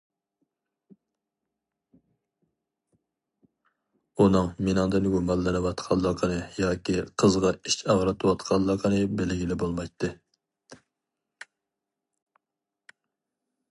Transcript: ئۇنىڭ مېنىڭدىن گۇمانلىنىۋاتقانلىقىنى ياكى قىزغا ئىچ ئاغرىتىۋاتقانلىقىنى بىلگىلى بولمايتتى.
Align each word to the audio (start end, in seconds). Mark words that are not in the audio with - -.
ئۇنىڭ 4.17 4.49
مېنىڭدىن 4.69 5.11
گۇمانلىنىۋاتقانلىقىنى 5.17 6.39
ياكى 6.63 6.97
قىزغا 7.25 7.53
ئىچ 7.59 7.77
ئاغرىتىۋاتقانلىقىنى 7.95 9.03
بىلگىلى 9.21 9.59
بولمايتتى. 9.67 10.11